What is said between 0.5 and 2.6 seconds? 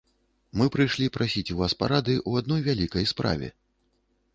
Мы прыйшлі прасіць у вас парады ў